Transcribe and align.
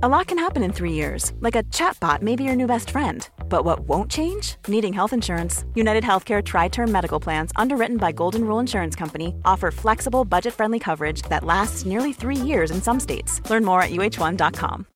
A 0.00 0.08
lot 0.08 0.28
can 0.28 0.38
happen 0.38 0.62
in 0.62 0.72
three 0.72 0.92
years, 0.92 1.32
like 1.40 1.56
a 1.56 1.64
chatbot 1.74 2.22
may 2.22 2.36
be 2.36 2.44
your 2.44 2.54
new 2.54 2.68
best 2.68 2.90
friend. 2.90 3.28
But 3.48 3.64
what 3.64 3.80
won't 3.88 4.08
change? 4.08 4.54
Needing 4.68 4.92
health 4.92 5.12
insurance. 5.12 5.64
United 5.74 6.04
Healthcare 6.04 6.40
Tri 6.40 6.68
Term 6.68 6.92
Medical 6.92 7.18
Plans, 7.18 7.50
underwritten 7.56 7.96
by 7.96 8.12
Golden 8.12 8.44
Rule 8.44 8.60
Insurance 8.60 8.94
Company, 8.94 9.34
offer 9.44 9.72
flexible, 9.72 10.24
budget 10.24 10.54
friendly 10.54 10.78
coverage 10.78 11.22
that 11.22 11.42
lasts 11.42 11.84
nearly 11.84 12.12
three 12.12 12.36
years 12.36 12.70
in 12.70 12.80
some 12.80 13.00
states. 13.00 13.42
Learn 13.50 13.64
more 13.64 13.82
at 13.82 13.90
uh1.com. 13.90 14.86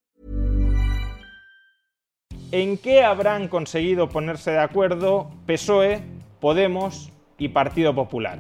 ¿En 2.53 2.77
qué 2.79 3.03
habrán 3.03 3.49
conseguido 3.49 4.09
ponerse 4.09 4.53
de 4.53 4.61
acuerdo 4.61 5.33
PSOE, 5.47 6.01
Podemos 6.41 7.11
y 7.39 7.49
Partido 7.49 7.93
Popular? 7.93 8.39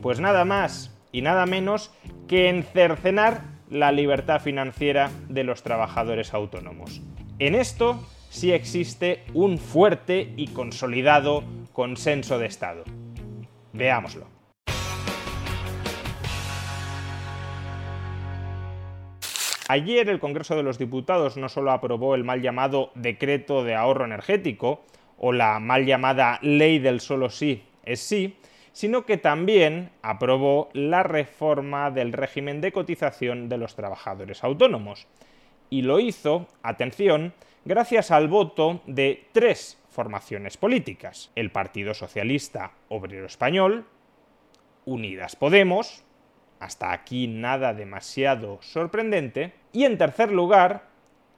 Pues 0.00 0.20
nada 0.20 0.46
más 0.46 0.90
y 1.12 1.20
nada 1.20 1.44
menos 1.44 1.90
que 2.26 2.48
en 2.48 2.62
cercenar 2.62 3.57
la 3.70 3.92
libertad 3.92 4.40
financiera 4.40 5.10
de 5.28 5.44
los 5.44 5.62
trabajadores 5.62 6.34
autónomos. 6.34 7.02
En 7.38 7.54
esto 7.54 8.06
sí 8.30 8.52
existe 8.52 9.24
un 9.34 9.58
fuerte 9.58 10.32
y 10.36 10.48
consolidado 10.48 11.44
consenso 11.72 12.38
de 12.38 12.46
Estado. 12.46 12.84
Veámoslo. 13.72 14.26
Ayer 19.70 20.08
el 20.08 20.18
Congreso 20.18 20.56
de 20.56 20.62
los 20.62 20.78
Diputados 20.78 21.36
no 21.36 21.50
solo 21.50 21.72
aprobó 21.72 22.14
el 22.14 22.24
mal 22.24 22.40
llamado 22.40 22.90
Decreto 22.94 23.64
de 23.64 23.74
Ahorro 23.74 24.06
Energético 24.06 24.82
o 25.18 25.32
la 25.32 25.58
mal 25.58 25.84
llamada 25.84 26.38
Ley 26.40 26.78
del 26.78 27.00
Solo 27.00 27.28
Sí 27.28 27.64
es 27.88 28.00
Sí, 28.00 28.36
sino 28.78 29.04
que 29.04 29.16
también 29.16 29.90
aprobó 30.02 30.68
la 30.72 31.02
reforma 31.02 31.90
del 31.90 32.12
régimen 32.12 32.60
de 32.60 32.70
cotización 32.70 33.48
de 33.48 33.58
los 33.58 33.74
trabajadores 33.74 34.44
autónomos. 34.44 35.08
Y 35.68 35.82
lo 35.82 35.98
hizo, 35.98 36.46
atención, 36.62 37.34
gracias 37.64 38.12
al 38.12 38.28
voto 38.28 38.80
de 38.86 39.26
tres 39.32 39.82
formaciones 39.88 40.56
políticas. 40.56 41.32
El 41.34 41.50
Partido 41.50 41.92
Socialista 41.92 42.70
Obrero 42.88 43.26
Español, 43.26 43.84
Unidas 44.84 45.34
Podemos, 45.34 46.04
hasta 46.60 46.92
aquí 46.92 47.26
nada 47.26 47.74
demasiado 47.74 48.62
sorprendente, 48.62 49.54
y 49.72 49.86
en 49.86 49.98
tercer 49.98 50.30
lugar, 50.30 50.84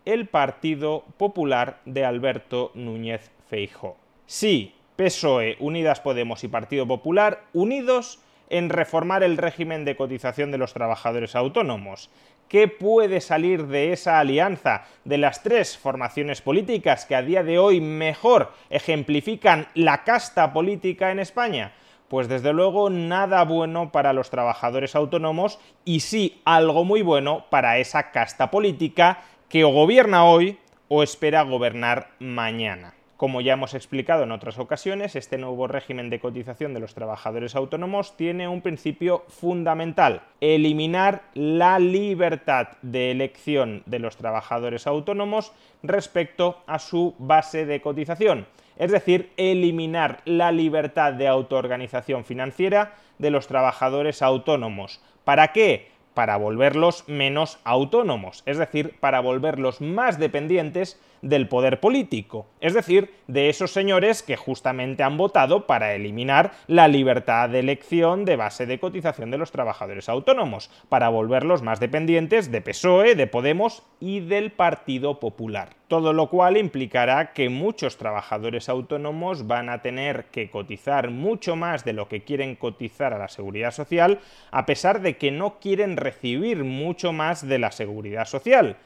el 0.04 0.28
Partido 0.28 1.06
Popular 1.16 1.80
de 1.86 2.04
Alberto 2.04 2.70
Núñez 2.74 3.30
Feijóo. 3.48 3.96
Sí, 4.26 4.74
PSOE, 5.00 5.56
Unidas 5.60 5.98
Podemos 5.98 6.44
y 6.44 6.48
Partido 6.48 6.86
Popular 6.86 7.44
unidos 7.54 8.20
en 8.50 8.68
reformar 8.68 9.22
el 9.22 9.38
régimen 9.38 9.86
de 9.86 9.96
cotización 9.96 10.50
de 10.50 10.58
los 10.58 10.74
trabajadores 10.74 11.34
autónomos. 11.34 12.10
¿Qué 12.48 12.68
puede 12.68 13.22
salir 13.22 13.66
de 13.68 13.94
esa 13.94 14.20
alianza 14.20 14.84
de 15.06 15.16
las 15.16 15.42
tres 15.42 15.78
formaciones 15.78 16.42
políticas 16.42 17.06
que 17.06 17.14
a 17.14 17.22
día 17.22 17.42
de 17.42 17.58
hoy 17.58 17.80
mejor 17.80 18.52
ejemplifican 18.68 19.68
la 19.72 20.04
casta 20.04 20.52
política 20.52 21.10
en 21.10 21.20
España? 21.20 21.72
Pues 22.08 22.28
desde 22.28 22.52
luego 22.52 22.90
nada 22.90 23.42
bueno 23.44 23.92
para 23.92 24.12
los 24.12 24.28
trabajadores 24.28 24.94
autónomos 24.94 25.58
y 25.86 26.00
sí 26.00 26.42
algo 26.44 26.84
muy 26.84 27.00
bueno 27.00 27.46
para 27.48 27.78
esa 27.78 28.10
casta 28.10 28.50
política 28.50 29.22
que 29.48 29.64
o 29.64 29.70
gobierna 29.70 30.26
hoy 30.26 30.58
o 30.88 31.02
espera 31.02 31.40
gobernar 31.40 32.10
mañana. 32.18 32.99
Como 33.20 33.42
ya 33.42 33.52
hemos 33.52 33.74
explicado 33.74 34.22
en 34.22 34.32
otras 34.32 34.58
ocasiones, 34.58 35.14
este 35.14 35.36
nuevo 35.36 35.66
régimen 35.66 36.08
de 36.08 36.20
cotización 36.20 36.72
de 36.72 36.80
los 36.80 36.94
trabajadores 36.94 37.54
autónomos 37.54 38.16
tiene 38.16 38.48
un 38.48 38.62
principio 38.62 39.24
fundamental, 39.28 40.22
eliminar 40.40 41.24
la 41.34 41.78
libertad 41.78 42.68
de 42.80 43.10
elección 43.10 43.82
de 43.84 43.98
los 43.98 44.16
trabajadores 44.16 44.86
autónomos 44.86 45.52
respecto 45.82 46.62
a 46.66 46.78
su 46.78 47.14
base 47.18 47.66
de 47.66 47.82
cotización, 47.82 48.46
es 48.78 48.90
decir, 48.90 49.32
eliminar 49.36 50.22
la 50.24 50.50
libertad 50.50 51.12
de 51.12 51.28
autoorganización 51.28 52.24
financiera 52.24 52.94
de 53.18 53.30
los 53.30 53.48
trabajadores 53.48 54.22
autónomos. 54.22 55.02
¿Para 55.24 55.52
qué? 55.52 55.90
Para 56.14 56.38
volverlos 56.38 57.06
menos 57.06 57.58
autónomos, 57.64 58.42
es 58.46 58.56
decir, 58.56 58.98
para 58.98 59.20
volverlos 59.20 59.82
más 59.82 60.18
dependientes 60.18 60.98
del 61.22 61.48
poder 61.48 61.80
político, 61.80 62.46
es 62.60 62.74
decir, 62.74 63.12
de 63.26 63.48
esos 63.48 63.72
señores 63.72 64.22
que 64.22 64.36
justamente 64.36 65.02
han 65.02 65.16
votado 65.16 65.66
para 65.66 65.94
eliminar 65.94 66.52
la 66.66 66.88
libertad 66.88 67.48
de 67.48 67.60
elección 67.60 68.24
de 68.24 68.36
base 68.36 68.66
de 68.66 68.80
cotización 68.80 69.30
de 69.30 69.38
los 69.38 69.52
trabajadores 69.52 70.08
autónomos, 70.08 70.70
para 70.88 71.08
volverlos 71.08 71.62
más 71.62 71.80
dependientes 71.80 72.50
de 72.50 72.60
PSOE, 72.60 73.14
de 73.14 73.26
Podemos 73.26 73.82
y 74.00 74.20
del 74.20 74.50
Partido 74.52 75.20
Popular. 75.20 75.70
Todo 75.88 76.12
lo 76.12 76.30
cual 76.30 76.56
implicará 76.56 77.32
que 77.32 77.48
muchos 77.48 77.96
trabajadores 77.96 78.68
autónomos 78.68 79.46
van 79.46 79.68
a 79.68 79.82
tener 79.82 80.26
que 80.26 80.48
cotizar 80.50 81.10
mucho 81.10 81.56
más 81.56 81.84
de 81.84 81.92
lo 81.92 82.08
que 82.08 82.22
quieren 82.22 82.54
cotizar 82.54 83.12
a 83.12 83.18
la 83.18 83.28
seguridad 83.28 83.72
social, 83.72 84.20
a 84.50 84.66
pesar 84.66 85.00
de 85.00 85.16
que 85.16 85.30
no 85.30 85.58
quieren 85.58 85.96
recibir 85.96 86.64
mucho 86.64 87.12
más 87.12 87.46
de 87.46 87.58
la 87.58 87.72
seguridad 87.72 88.26
social. 88.26 88.76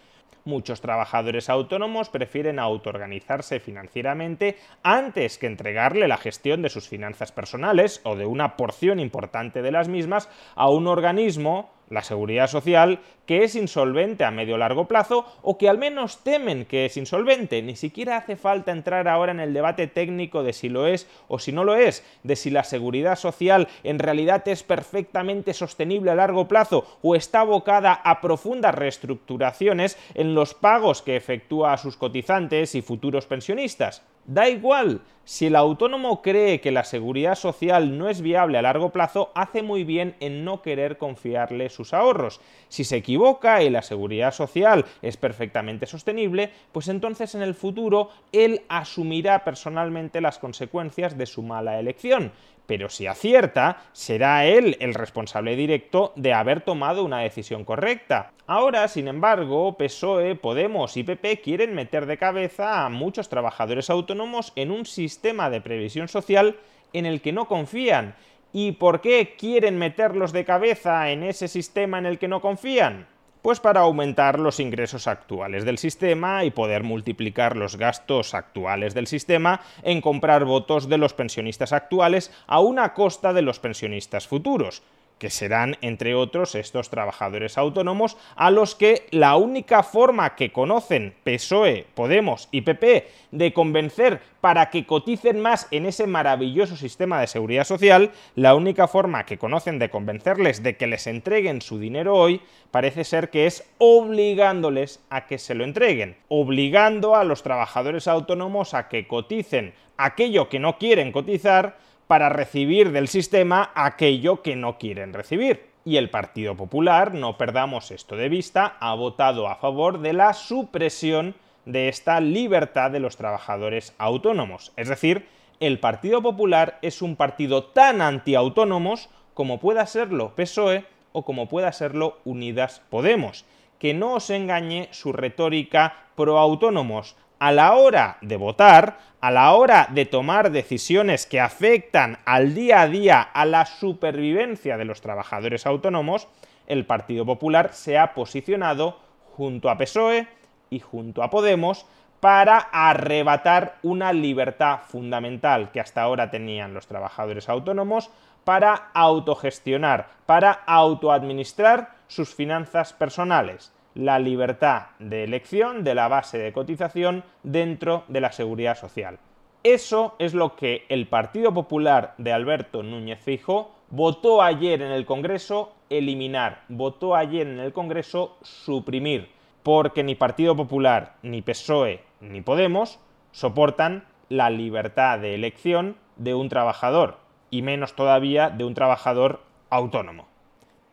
Muchos 0.47 0.83
trabajadores 0.83 1.49
autónomos 1.49 2.11
prefieren 2.11 2.59
autoorganizarse 2.59 3.61
financieramente 3.61 4.59
antes 4.83 5.39
que 5.39 5.47
entregarle 5.47 6.07
la 6.07 6.19
gestión 6.19 6.61
de 6.61 6.69
sus 6.69 6.87
finanzas 6.87 7.33
personales 7.33 8.03
o 8.05 8.15
de 8.15 8.27
una 8.27 8.59
porción 8.59 9.01
importante 9.01 9.63
de 9.63 9.73
las 9.73 9.89
mismas 9.89 10.29
a 10.55 10.69
un 10.69 10.87
organismo 10.87 11.71
la 11.91 12.03
seguridad 12.03 12.49
social, 12.49 13.01
que 13.27 13.45
es 13.45 13.55
insolvente 13.55 14.25
a 14.25 14.31
medio 14.31 14.59
largo 14.59 14.87
plazo 14.87 15.27
o 15.43 15.57
que 15.59 15.69
al 15.69 15.79
menos 15.79 16.19
temen 16.19 16.65
que 16.65 16.87
es 16.87 16.97
insolvente. 16.97 17.63
Ni 17.63 17.77
siquiera 17.77 18.17
hace 18.17 18.37
falta 18.37 18.73
entrar 18.73 19.09
ahora 19.09 19.33
en 19.33 19.41
el 19.41 19.55
debate 19.55 19.87
técnico 19.87 20.43
de 20.43 20.53
si 20.53 20.69
lo 20.69 20.87
es 20.87 21.09
o 21.29 21.39
si 21.39 21.53
no 21.53 21.65
lo 21.65 21.77
es, 21.77 22.05
de 22.23 22.37
si 22.37 22.51
la 22.51 22.65
seguridad 22.65 23.17
social 23.17 23.69
en 23.83 23.99
realidad 23.99 24.47
es 24.49 24.63
perfectamente 24.63 25.55
sostenible 25.55 26.11
a 26.11 26.15
largo 26.15 26.49
plazo 26.49 26.87
o 27.03 27.15
está 27.15 27.41
abocada 27.41 27.93
a 27.93 28.21
profundas 28.21 28.75
reestructuraciones 28.75 29.99
en 30.15 30.35
los 30.35 30.55
pagos 30.55 31.03
que 31.03 31.17
efectúa 31.17 31.73
a 31.73 31.79
sus 31.79 31.97
cotizantes 31.97 32.75
y 32.75 32.83
futuros 32.83 33.27
pensionistas. 33.27 34.03
Da 34.27 34.49
igual, 34.49 35.03
si 35.25 35.47
el 35.47 35.57
autónomo 35.57 36.23
cree 36.23 36.61
que 36.61 36.71
la 36.71 36.85
seguridad 36.85 37.35
social 37.35 37.97
no 37.97 38.09
es 38.09 38.21
viable 38.21 38.59
a 38.59 38.63
largo 38.63 38.91
plazo, 38.91 39.33
hace 39.35 39.63
muy 39.63 39.85
bien 39.85 40.17
en 40.21 40.45
no 40.45 40.61
querer 40.61 40.99
confiarle 40.99 41.71
sus 41.71 41.95
ahorros. 41.95 42.41
Si 42.69 42.85
se 42.85 42.97
equivoca 42.97 43.63
y 43.63 43.71
la 43.71 43.83
seguridad 43.83 44.33
social 44.33 44.85
es 45.01 45.17
perfectamente 45.17 45.87
sostenible, 45.87 46.51
pues 46.73 46.89
entonces 46.89 47.35
en 47.35 47.43
el 47.43 47.55
futuro 47.55 48.11
él 48.33 48.63
asumirá 48.69 49.45
personalmente 49.45 50.21
las 50.21 50.39
consecuencias 50.39 51.17
de 51.17 51.27
su 51.27 51.43
mala 51.43 51.79
elección 51.79 52.33
pero 52.67 52.89
si 52.89 53.07
acierta, 53.07 53.83
será 53.93 54.47
él 54.47 54.77
el 54.81 54.95
responsable 54.95 55.57
directo 55.57 56.13
de 56.17 56.33
haber 56.33 56.61
tomado 56.61 57.05
una 57.05 57.21
decisión 57.21 57.65
correcta. 57.65 58.33
Ahora, 58.47 58.89
sin 58.89 59.09
embargo, 59.09 59.77
PSOE, 59.77 60.35
Podemos 60.35 60.97
y 60.97 61.03
PP 61.03 61.41
quieren 61.41 61.75
meter 61.75 62.07
de 62.07 62.19
cabeza 62.19 62.85
a 62.85 62.89
muchos 62.89 63.29
trabajadores 63.29 63.91
autónomos 63.91 64.53
en 64.57 64.71
un 64.71 64.87
sistema 64.87 65.51
de 65.51 65.61
previsión 65.61 66.09
social 66.09 66.57
en 66.93 67.07
el 67.07 67.21
que 67.21 67.33
no 67.33 67.47
confían. 67.47 68.15
¿Y 68.53 68.73
por 68.73 69.01
qué 69.01 69.35
quieren 69.37 69.79
meterlos 69.79 70.33
de 70.33 70.45
cabeza 70.45 71.11
en 71.11 71.25
ese 71.25 71.49
sistema 71.49 71.99
en 71.99 72.07
el 72.07 72.19
que 72.19 72.29
no 72.29 72.41
confían? 72.41 73.07
Pues 73.45 73.61
para 73.61 73.83
aumentar 73.83 74.41
los 74.41 74.59
ingresos 74.59 75.07
actuales 75.07 75.67
del 75.67 75.77
sistema 75.77 76.47
y 76.47 76.51
poder 76.51 76.83
multiplicar 76.83 77.59
los 77.59 77.77
gastos 77.77 78.33
actuales 78.33 78.95
del 78.95 79.07
sistema 79.07 79.61
en 79.83 80.01
comprar 80.01 80.47
votos 80.47 80.89
de 80.89 80.97
los 80.97 81.13
pensionistas 81.13 81.75
actuales 81.75 82.33
a 82.47 82.61
una 82.61 82.95
costa 82.95 83.35
de 83.35 83.43
los 83.43 83.61
pensionistas 83.61 84.27
futuros 84.27 84.83
que 85.19 85.31
serán, 85.31 85.77
entre 85.81 86.15
otros, 86.15 86.55
estos 86.55 86.91
trabajadores 86.91 87.57
autónomos 87.57 88.17
a 88.37 88.51
los 88.51 88.75
que 88.75 89.07
la 89.11 89.37
única 89.37 89.83
forma 89.83 90.35
que 90.35 90.53
conocen 90.53 91.15
PSOE, 91.25 91.87
Podemos 91.95 92.49
y 92.51 92.63
PP 92.63 93.09
de 93.31 93.53
convencer 93.53 94.21
para 94.41 94.71
que 94.71 94.87
coticen 94.87 95.41
más 95.41 95.69
en 95.71 95.87
ese 95.87 96.07
maravilloso 96.07 96.77
sistema 96.77 97.21
de 97.21 97.27
seguridad 97.27 97.65
social, 97.65 98.11
la 98.35 98.55
única 98.55 98.89
forma 98.89 99.25
que 99.25 99.39
conocen 99.39 99.79
de 99.79 99.91
convencerles 99.91 100.63
de 100.63 100.77
que 100.77 100.87
les 100.87 101.07
entreguen 101.07 101.63
su 101.63 101.79
dinero 101.79 102.15
hoy 102.15 102.43
parece 102.71 103.05
ser 103.05 103.31
que 103.31 103.47
es 103.47 103.65
obligándoles 103.79 105.01
a 105.09 105.27
que 105.27 105.39
se 105.39 105.55
lo 105.55 105.65
entreguen, 105.65 106.17
obligando 106.29 107.17
a 107.17 107.25
los 107.25 107.43
trabajadores 107.43 108.09
autónomos 108.09 108.75
a 108.75 108.89
que 108.89 109.07
coticen 109.07 109.75
aquello 109.97 110.49
que 110.49 110.59
no 110.59 110.79
quieren 110.79 111.13
cotizar 111.13 111.79
para 112.15 112.29
recibir 112.29 112.93
del 112.93 113.09
sistema 113.09 113.73
aquello 113.75 114.41
que 114.41 114.55
no 114.55 114.79
quieren 114.79 115.13
recibir. 115.13 115.71
Y 115.85 115.97
el 115.97 116.11
Partido 116.11 116.57
Popular, 116.57 117.13
no 117.13 117.37
perdamos 117.37 117.91
esto 117.91 118.15
de 118.15 118.29
vista, 118.29 118.77
ha 118.79 118.95
votado 118.95 119.49
a 119.49 119.57
favor 119.57 119.99
de 119.99 120.13
la 120.13 120.33
supresión 120.33 121.35
de 121.65 121.89
esta 121.89 122.21
libertad 122.21 122.93
de 122.93 123.01
los 123.01 123.17
trabajadores 123.17 123.97
autónomos. 123.99 124.71
Es 124.77 124.89
decir, 124.89 125.27
el 125.59 125.81
Partido 125.81 126.23
Popular 126.23 126.79
es 126.83 127.03
un 127.03 127.17
partido 127.17 127.65
tan 127.65 128.01
antiautónomos 128.01 129.11
como 129.35 129.59
pueda 129.59 129.85
serlo 129.85 130.37
PSOE 130.37 130.85
o 131.11 131.25
como 131.25 131.49
pueda 131.49 131.73
serlo 131.73 132.19
Unidas 132.25 132.81
Podemos 132.91 133.45
que 133.85 133.93
no 133.93 134.15
os 134.15 134.31
engañe 134.31 134.89
su 134.93 135.13
retórica 135.13 136.07
pro 136.15 136.39
autónomos. 136.39 137.17
A 137.45 137.53
la 137.53 137.75
hora 137.75 138.17
de 138.23 138.39
votar, 138.39 138.97
a 139.21 139.31
la 139.31 139.53
hora 139.53 139.89
de 139.91 140.07
tomar 140.07 140.51
decisiones 140.51 141.27
que 141.27 141.41
afectan 141.41 142.17
al 142.25 142.55
día 142.55 142.81
a 142.81 142.89
día 142.89 143.21
a 143.21 143.45
la 143.45 143.67
supervivencia 143.67 144.79
de 144.79 144.87
los 144.87 145.03
trabajadores 145.03 145.67
autónomos, 145.67 146.27
el 146.67 146.87
Partido 146.87 147.27
Popular 147.27 147.75
se 147.75 147.99
ha 147.99 148.15
posicionado 148.15 148.99
junto 149.37 149.69
a 149.69 149.77
PSOE 149.77 150.27
y 150.71 150.81
junto 150.81 151.23
a 151.23 151.29
Podemos 151.29 151.85
para 152.19 152.57
arrebatar 152.57 153.77
una 153.83 154.15
libertad 154.15 154.79
fundamental 154.89 155.71
que 155.71 155.81
hasta 155.81 156.01
ahora 156.01 156.31
tenían 156.31 156.73
los 156.73 156.87
trabajadores 156.87 157.51
autónomos 157.51 158.11
para 158.45 158.89
autogestionar, 158.95 160.09
para 160.25 160.51
autoadministrar 160.51 161.91
sus 162.09 162.35
finanzas 162.35 162.95
personales, 162.95 163.71
la 163.95 164.19
libertad 164.19 164.87
de 164.99 165.25
elección 165.25 165.85
de 165.85 165.95
la 165.95 166.09
base 166.09 166.39
de 166.39 166.53
cotización 166.53 167.25
dentro 167.43 168.05
de 168.09 168.21
la 168.21 168.33
seguridad 168.33 168.77
social. 168.77 169.19
Eso 169.63 170.15
es 170.19 170.35
lo 170.35 170.57
que 170.57 170.85
el 170.89 171.07
Partido 171.07 171.55
Popular 171.55 172.15
de 172.19 172.33
Alberto 172.33 172.83
Núñez 172.83 173.21
Fijo 173.21 173.71
votó 173.91 174.43
ayer 174.43 174.83
en 174.83 174.93
el 174.93 175.07
Congreso 175.07 175.73
eliminar, 175.89 176.65
votó 176.69 177.15
ayer 177.15 177.47
en 177.47 177.61
el 177.61 177.73
Congreso 177.73 178.37
suprimir, 178.43 179.31
porque 179.63 180.03
ni 180.03 180.15
Partido 180.15 180.55
Popular, 180.55 181.15
ni 181.23 181.41
PSOE, 181.41 182.03
ni 182.21 182.43
Podemos 182.43 183.01
soportan 183.33 184.05
la 184.29 184.51
libertad 184.51 185.19
de 185.19 185.35
elección 185.35 185.97
de 186.17 186.35
un 186.35 186.49
trabajador, 186.49 187.19
y 187.51 187.63
menos 187.63 187.95
todavía 187.95 188.51
de 188.51 188.65
un 188.65 188.75
trabajador 188.75 189.41
autónomo. 189.71 190.34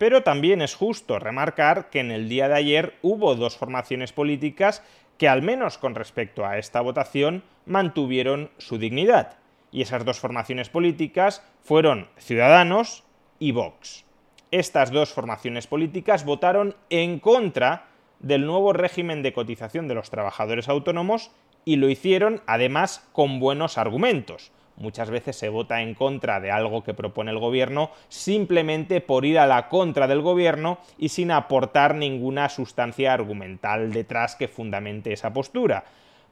Pero 0.02 0.24
también 0.24 0.64
es 0.64 0.74
justo 0.74 1.20
remarcar 1.20 1.92
que 1.92 2.00
en 2.00 2.10
el 2.10 2.28
día 2.28 2.48
de 2.48 2.56
ayer 2.56 2.98
hubo 3.04 3.36
dos 3.36 3.56
formaciones 3.56 4.12
políticas 4.12 4.84
que, 5.20 5.30
al 5.30 5.44
menos 5.44 5.78
con 5.78 5.94
respecto 5.94 6.44
a 6.44 6.58
esta 6.58 6.82
votación, 6.82 7.44
mantuvieron 7.68 8.50
su 8.58 8.80
dignidad. 8.80 9.38
Y 9.72 9.84
esas 9.84 10.04
dos 10.04 10.20
formaciones 10.20 10.70
políticas 10.70 11.48
fueron 11.62 12.08
Ciudadanos 12.18 13.04
y 13.38 13.52
Vox. 13.52 14.04
Estas 14.50 14.90
dos 14.90 15.14
formaciones 15.14 15.68
políticas 15.68 16.26
votaron 16.26 16.76
en 16.90 17.20
contra 17.20 17.86
del 18.20 18.48
nuevo 18.48 18.74
régimen 18.74 19.22
de 19.22 19.34
cotización 19.34 19.88
de 19.88 19.94
los 19.94 20.10
trabajadores 20.10 20.68
autónomos 20.68 21.30
y 21.64 21.76
lo 21.76 21.88
hicieron 21.90 22.42
además 22.48 23.08
con 23.14 23.40
buenos 23.40 23.78
argumentos. 23.78 24.52
Muchas 24.78 25.10
veces 25.10 25.36
se 25.36 25.50
vota 25.50 25.82
en 25.82 25.94
contra 25.94 26.40
de 26.40 26.52
algo 26.52 26.84
que 26.84 26.94
propone 26.94 27.32
el 27.32 27.40
gobierno 27.40 27.92
simplemente 28.08 29.02
por 29.02 29.26
ir 29.26 29.38
a 29.38 29.46
la 29.46 29.70
contra 29.70 30.08
del 30.08 30.22
gobierno 30.22 30.80
y 30.98 31.10
sin 31.10 31.32
aportar 31.32 31.96
ninguna 31.96 32.50
sustancia 32.50 33.14
argumental 33.14 33.92
detrás 33.92 34.36
que 34.36 34.48
fundamente 34.48 35.14
esa 35.14 35.34
postura. 35.34 35.84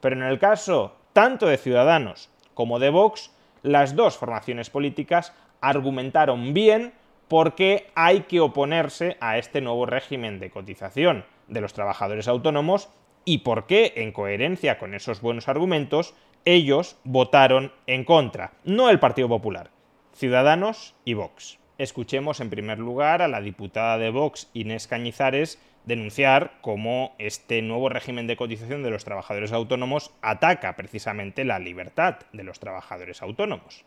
Pero 0.02 0.16
en 0.16 0.24
el 0.24 0.40
caso 0.40 0.94
tanto 1.14 1.48
de 1.48 1.58
Ciudadanos 1.58 2.30
como 2.54 2.80
de 2.80 2.90
Vox, 2.90 3.32
las 3.62 3.96
dos 3.96 4.18
formaciones 4.18 4.70
políticas 4.70 5.34
argumentaron 5.62 6.54
bien 6.54 6.94
por 7.28 7.56
qué 7.56 7.88
hay 7.96 8.22
que 8.22 8.40
oponerse 8.40 9.18
a 9.20 9.38
este 9.38 9.62
nuevo 9.62 9.86
régimen 9.86 10.40
de 10.40 10.50
cotización 10.50 11.26
de 11.48 11.62
los 11.62 11.74
trabajadores 11.74 12.28
autónomos 12.28 12.90
y 13.26 13.40
por 13.40 13.68
qué, 13.68 13.94
en 13.98 14.12
coherencia 14.12 14.80
con 14.80 14.96
esos 14.96 15.22
buenos 15.22 15.48
argumentos, 15.48 16.16
ellos 16.46 16.98
votaron 17.04 17.72
en 17.88 18.04
contra, 18.04 18.54
no 18.64 18.90
el 18.90 19.00
Partido 19.00 19.28
Popular, 19.28 19.72
Ciudadanos 20.14 20.96
y 21.06 21.14
Vox. 21.14 21.60
Escuchemos 21.78 22.42
en 22.42 22.50
primer 22.50 22.80
lugar 22.80 23.22
a 23.22 23.28
la 23.28 23.42
diputada 23.42 23.98
de 23.98 24.10
Vox, 24.10 24.50
Inés 24.54 24.88
Cañizares, 24.88 25.60
denunciar 25.86 26.54
cómo 26.62 27.16
este 27.20 27.62
nuevo 27.62 27.90
régimen 27.90 28.28
de 28.28 28.36
cotización 28.36 28.84
de 28.84 28.90
los 28.92 29.06
trabajadores 29.06 29.52
autónomos 29.52 30.12
ataca 30.22 30.76
precisamente 30.76 31.46
la 31.46 31.58
libertad 31.58 32.18
de 32.34 32.44
los 32.44 32.60
trabajadores 32.60 33.22
autónomos. 33.22 33.86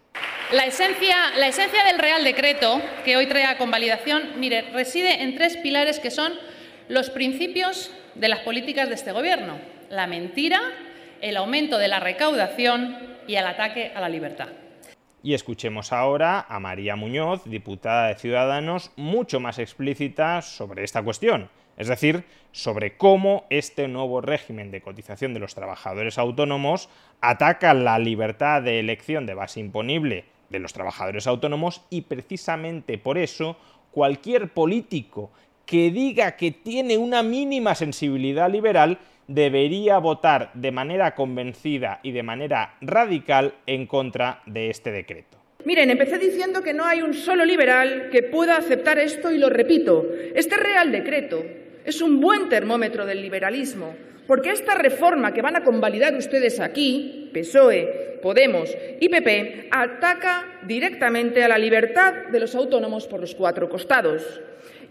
La 0.52 0.66
esencia, 0.66 1.16
del 1.84 1.98
Real 1.98 2.24
Decreto 2.24 2.80
que 3.04 3.16
hoy 3.16 3.26
trae 3.26 3.44
a 3.44 3.58
convalidación, 3.58 4.40
mire, 4.40 4.70
reside 4.72 5.22
en 5.22 5.34
tres 5.34 5.56
pilares 5.58 6.00
que 6.00 6.10
son 6.10 6.32
los 6.88 7.10
principios 7.10 7.90
de 8.14 8.28
las 8.28 8.40
políticas 8.40 8.88
de 8.88 8.94
este 8.94 9.12
Gobierno. 9.12 9.58
La 9.88 10.06
mentira, 10.06 10.60
el 11.22 11.36
aumento 11.36 11.78
de 11.78 11.88
la 11.88 12.00
recaudación 12.00 12.98
y 13.26 13.36
el 13.36 13.46
ataque 13.46 13.92
a 13.94 14.00
la 14.00 14.08
libertad. 14.08 14.48
Y 15.22 15.34
escuchemos 15.34 15.92
ahora 15.92 16.44
a 16.48 16.58
María 16.58 16.96
Muñoz, 16.96 17.44
diputada 17.44 18.08
de 18.08 18.16
Ciudadanos, 18.16 18.90
mucho 18.96 19.38
más 19.38 19.60
explícita 19.60 20.42
sobre 20.42 20.82
esta 20.82 21.00
cuestión, 21.00 21.48
es 21.76 21.86
decir, 21.86 22.24
sobre 22.50 22.96
cómo 22.96 23.46
este 23.48 23.86
nuevo 23.86 24.20
régimen 24.20 24.72
de 24.72 24.82
cotización 24.82 25.32
de 25.32 25.38
los 25.38 25.54
trabajadores 25.54 26.18
autónomos 26.18 26.88
ataca 27.20 27.72
la 27.72 28.00
libertad 28.00 28.60
de 28.62 28.80
elección 28.80 29.24
de 29.24 29.34
base 29.34 29.60
imponible 29.60 30.24
de 30.50 30.58
los 30.58 30.72
trabajadores 30.72 31.28
autónomos 31.28 31.82
y 31.88 32.02
precisamente 32.02 32.98
por 32.98 33.16
eso 33.16 33.56
cualquier 33.92 34.48
político 34.48 35.30
que 35.66 35.92
diga 35.92 36.36
que 36.36 36.50
tiene 36.50 36.98
una 36.98 37.22
mínima 37.22 37.76
sensibilidad 37.76 38.50
liberal 38.50 38.98
debería 39.28 39.98
votar 39.98 40.50
de 40.54 40.72
manera 40.72 41.14
convencida 41.14 42.00
y 42.02 42.12
de 42.12 42.22
manera 42.22 42.76
radical 42.80 43.54
en 43.66 43.86
contra 43.86 44.42
de 44.46 44.70
este 44.70 44.90
decreto. 44.90 45.38
Miren, 45.64 45.90
empecé 45.90 46.18
diciendo 46.18 46.62
que 46.62 46.74
no 46.74 46.84
hay 46.84 47.02
un 47.02 47.14
solo 47.14 47.44
liberal 47.44 48.08
que 48.10 48.24
pueda 48.24 48.56
aceptar 48.56 48.98
esto 48.98 49.30
y 49.30 49.38
lo 49.38 49.48
repito. 49.48 50.04
Este 50.34 50.56
Real 50.56 50.90
Decreto 50.90 51.44
es 51.84 52.02
un 52.02 52.20
buen 52.20 52.48
termómetro 52.48 53.06
del 53.06 53.22
liberalismo, 53.22 53.94
porque 54.26 54.50
esta 54.50 54.74
reforma 54.74 55.32
que 55.32 55.42
van 55.42 55.56
a 55.56 55.62
convalidar 55.62 56.16
ustedes 56.16 56.58
aquí, 56.58 57.30
PSOE, 57.32 58.18
Podemos 58.22 58.70
y 59.00 59.08
PP, 59.08 59.68
ataca 59.70 60.60
directamente 60.64 61.42
a 61.42 61.48
la 61.48 61.58
libertad 61.58 62.28
de 62.30 62.38
los 62.38 62.54
autónomos 62.54 63.08
por 63.08 63.20
los 63.20 63.34
cuatro 63.34 63.68
costados. 63.68 64.40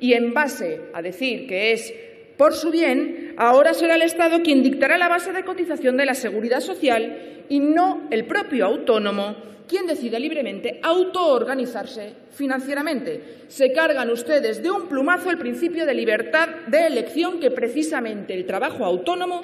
Y 0.01 0.13
en 0.13 0.33
base 0.33 0.81
a 0.93 1.01
decir 1.01 1.47
que 1.47 1.71
es 1.71 1.93
por 2.37 2.53
su 2.53 2.71
bien, 2.71 3.20
ahora 3.37 3.73
será 3.73 3.95
el 3.95 4.01
Estado 4.01 4.41
quien 4.41 4.63
dictará 4.63 4.97
la 4.97 5.09
base 5.09 5.33
de 5.33 5.43
cotización 5.43 5.97
de 5.97 6.05
la 6.05 6.13
seguridad 6.13 6.59
social 6.59 7.45
y 7.49 7.59
no 7.59 8.07
el 8.11 8.25
propio 8.25 8.65
autónomo 8.65 9.35
quien 9.67 9.87
decida 9.87 10.19
libremente 10.19 10.81
autoorganizarse 10.83 12.13
financieramente. 12.31 13.45
Se 13.47 13.71
cargan 13.71 14.09
ustedes 14.09 14.61
de 14.61 14.69
un 14.69 14.87
plumazo 14.87 15.29
el 15.29 15.37
principio 15.37 15.85
de 15.85 15.93
libertad 15.93 16.49
de 16.67 16.87
elección 16.87 17.39
que 17.39 17.51
precisamente 17.51 18.33
el 18.33 18.45
trabajo 18.45 18.83
autónomo 18.83 19.41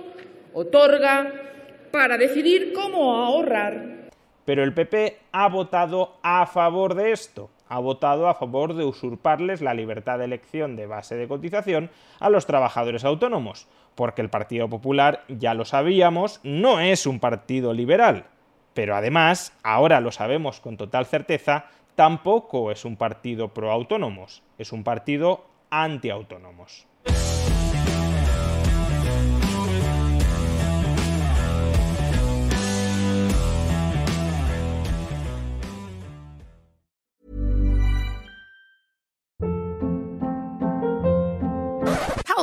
otorga 0.54 1.32
para 1.92 2.18
decidir 2.18 2.74
cómo 2.74 3.16
ahorrar. 3.16 4.10
Pero 4.44 4.64
el 4.64 4.74
PP 4.74 5.18
ha 5.32 5.48
votado 5.48 6.18
a 6.22 6.46
favor 6.46 6.94
de 6.94 7.12
esto 7.14 7.50
ha 7.70 7.80
votado 7.80 8.28
a 8.28 8.36
favor 8.36 8.74
de 8.74 8.86
usurparles 8.86 9.62
la 9.62 9.74
libertad 9.74 10.20
de 10.20 10.26
elección 10.26 10.76
de 10.76 10.88
base 10.88 11.16
de 11.16 11.28
cotización 11.28 11.90
a 12.20 12.30
los 12.30 12.46
trabajadores 12.46 13.04
autónomos, 13.04 13.68
porque 13.96 14.22
el 14.22 14.30
Partido 14.30 14.70
Popular, 14.70 15.24
ya 15.28 15.54
lo 15.54 15.66
sabíamos, 15.66 16.40
no 16.44 16.80
es 16.80 17.06
un 17.06 17.20
partido 17.20 17.74
liberal. 17.74 18.26
Pero 18.74 18.96
además, 18.96 19.54
ahora 19.64 20.02
lo 20.02 20.12
sabemos 20.12 20.60
con 20.60 20.78
total 20.78 21.06
certeza, 21.06 21.66
tampoco 21.96 22.72
es 22.72 22.86
un 22.86 22.96
partido 22.96 23.50
pro 23.54 23.72
autónomos, 23.72 24.44
es 24.58 24.72
un 24.72 24.84
partido 24.84 25.46
anti-autónomos. 25.70 26.86